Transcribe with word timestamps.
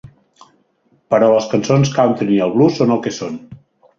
Però 1.13 1.27
les 1.33 1.49
cançons 1.51 1.93
country 1.97 2.33
i 2.37 2.41
el 2.47 2.57
blues 2.57 2.79
són 2.81 2.95
el 2.97 3.03
que 3.07 3.13
són. 3.21 3.37